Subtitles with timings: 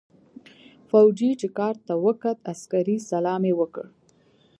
[0.89, 3.85] فوجي چې کارت ته وکوت عسکري سلام يې وکړ.